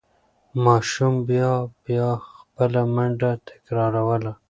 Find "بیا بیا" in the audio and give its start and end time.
1.27-2.09